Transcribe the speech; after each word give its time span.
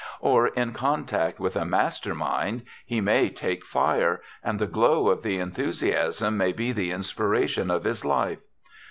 Or, 0.21 0.47
in 0.47 0.73
contact 0.73 1.39
with 1.39 1.55
a 1.55 1.63
mastermind, 1.63 2.63
he 2.87 2.99
may 2.99 3.29
take 3.29 3.63
fire, 3.63 4.23
and 4.43 4.57
the 4.57 4.65
glow 4.65 5.09
of 5.09 5.21
the 5.21 5.37
enthusiasm 5.37 6.37
may 6.37 6.53
be 6.53 6.71
the 6.71 6.89
inspiration 6.89 7.69
of 7.69 7.83
his 7.83 8.03
life. 8.03 8.39